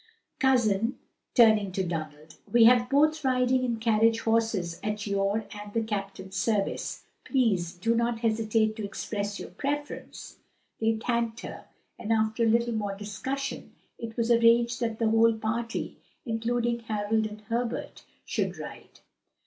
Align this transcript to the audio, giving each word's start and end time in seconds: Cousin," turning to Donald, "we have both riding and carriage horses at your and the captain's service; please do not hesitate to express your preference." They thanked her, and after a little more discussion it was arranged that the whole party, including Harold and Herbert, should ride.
Cousin," 0.39 0.97
turning 1.35 1.71
to 1.73 1.83
Donald, 1.83 2.37
"we 2.51 2.63
have 2.63 2.89
both 2.89 3.23
riding 3.23 3.63
and 3.63 3.79
carriage 3.79 4.21
horses 4.21 4.79
at 4.81 5.05
your 5.05 5.45
and 5.53 5.73
the 5.73 5.83
captain's 5.83 6.35
service; 6.35 7.03
please 7.23 7.73
do 7.73 7.93
not 7.93 8.21
hesitate 8.21 8.75
to 8.77 8.83
express 8.83 9.39
your 9.39 9.51
preference." 9.51 10.37
They 10.79 10.95
thanked 10.97 11.41
her, 11.41 11.65
and 11.99 12.11
after 12.11 12.41
a 12.43 12.47
little 12.49 12.73
more 12.73 12.95
discussion 12.95 13.75
it 13.99 14.17
was 14.17 14.31
arranged 14.31 14.79
that 14.79 14.97
the 14.97 15.09
whole 15.09 15.37
party, 15.37 15.99
including 16.25 16.79
Harold 16.79 17.27
and 17.27 17.41
Herbert, 17.41 18.03
should 18.25 18.57
ride. 18.57 19.01